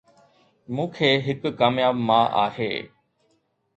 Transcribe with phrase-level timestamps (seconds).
[0.73, 2.71] مون کي هڪ ڪامياب ماء آهي